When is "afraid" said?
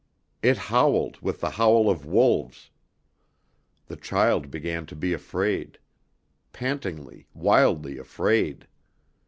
5.13-5.77, 7.99-8.65